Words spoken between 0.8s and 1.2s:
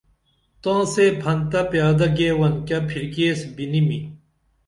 سے